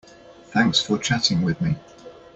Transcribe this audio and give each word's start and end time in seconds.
Thanks 0.45 0.81
for 0.81 0.97
chatting 0.97 1.43
with 1.43 1.61
me. 1.61 1.75